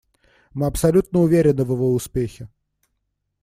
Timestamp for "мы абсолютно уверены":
0.55-1.63